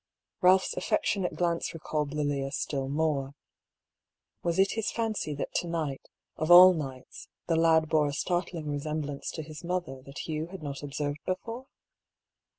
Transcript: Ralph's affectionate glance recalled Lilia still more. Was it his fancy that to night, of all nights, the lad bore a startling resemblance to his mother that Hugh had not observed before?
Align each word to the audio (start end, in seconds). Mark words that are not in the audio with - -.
Ralph's 0.41 0.73
affectionate 0.75 1.35
glance 1.35 1.75
recalled 1.75 2.11
Lilia 2.15 2.51
still 2.51 2.89
more. 2.89 3.35
Was 4.41 4.57
it 4.57 4.71
his 4.71 4.89
fancy 4.89 5.35
that 5.35 5.53
to 5.57 5.67
night, 5.67 6.07
of 6.37 6.49
all 6.49 6.73
nights, 6.73 7.27
the 7.45 7.55
lad 7.55 7.87
bore 7.87 8.07
a 8.07 8.13
startling 8.13 8.67
resemblance 8.67 9.29
to 9.29 9.43
his 9.43 9.63
mother 9.63 10.01
that 10.01 10.25
Hugh 10.27 10.47
had 10.47 10.63
not 10.63 10.81
observed 10.81 11.19
before? 11.27 11.67